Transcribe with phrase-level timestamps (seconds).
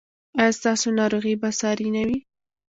[0.39, 2.17] ایا ستاسو ناروغي به ساري نه وي؟